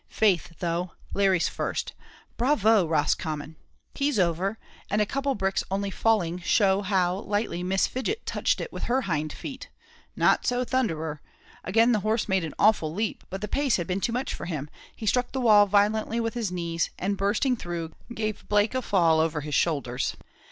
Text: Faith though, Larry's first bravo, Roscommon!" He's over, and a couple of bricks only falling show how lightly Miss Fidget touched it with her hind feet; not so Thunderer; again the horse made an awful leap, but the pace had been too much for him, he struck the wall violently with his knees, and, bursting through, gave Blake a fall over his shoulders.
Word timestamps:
Faith 0.09 0.53
though, 0.57 0.93
Larry's 1.13 1.47
first 1.47 1.93
bravo, 2.35 2.87
Roscommon!" 2.87 3.55
He's 3.93 4.17
over, 4.17 4.57
and 4.89 4.99
a 4.99 5.05
couple 5.05 5.33
of 5.33 5.37
bricks 5.37 5.63
only 5.69 5.91
falling 5.91 6.39
show 6.39 6.81
how 6.81 7.19
lightly 7.19 7.61
Miss 7.61 7.85
Fidget 7.85 8.25
touched 8.25 8.59
it 8.59 8.73
with 8.73 8.85
her 8.85 9.01
hind 9.01 9.31
feet; 9.31 9.69
not 10.15 10.43
so 10.43 10.63
Thunderer; 10.63 11.21
again 11.63 11.91
the 11.91 11.99
horse 11.99 12.27
made 12.27 12.43
an 12.43 12.55
awful 12.57 12.91
leap, 12.91 13.23
but 13.29 13.41
the 13.41 13.47
pace 13.47 13.77
had 13.77 13.85
been 13.85 14.01
too 14.01 14.11
much 14.11 14.33
for 14.33 14.45
him, 14.45 14.71
he 14.95 15.05
struck 15.05 15.33
the 15.33 15.39
wall 15.41 15.67
violently 15.67 16.19
with 16.19 16.33
his 16.33 16.51
knees, 16.51 16.89
and, 16.97 17.15
bursting 17.15 17.55
through, 17.55 17.91
gave 18.11 18.49
Blake 18.49 18.73
a 18.73 18.81
fall 18.81 19.19
over 19.19 19.41
his 19.41 19.53
shoulders. 19.53 20.15